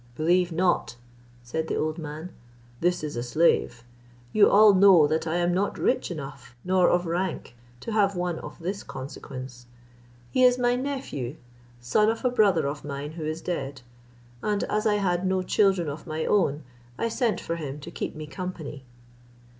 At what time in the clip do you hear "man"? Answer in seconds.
1.99-2.31